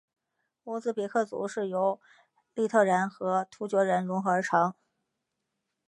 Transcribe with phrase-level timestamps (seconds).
[0.63, 2.01] 乌兹别克族是由
[2.55, 4.73] 粟特人和突厥人溶合而成。